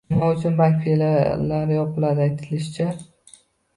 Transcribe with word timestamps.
Nima 0.11 0.27
uchun 0.35 0.55
bank 0.61 0.79
filiallari 0.85 1.77
yopiladi? 1.77 2.25
Aytilishicha 2.29 2.91